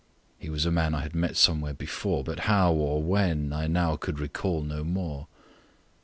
[0.39, 3.67] —He was a man I had met with somewhere before, But how or when I
[3.67, 5.27] now could recall no more.